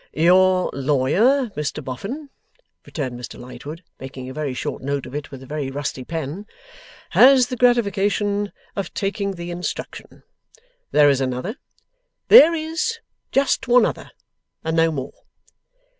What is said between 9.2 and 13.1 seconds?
the instruction. There is another?' 'There is